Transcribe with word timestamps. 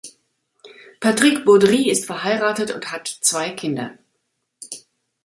Patrick 0.99 1.45
Baudry 1.45 1.87
ist 1.87 2.07
verheiratet 2.07 2.71
und 2.73 2.91
hat 2.91 3.07
zwei 3.21 3.51
Kinder. 3.51 3.99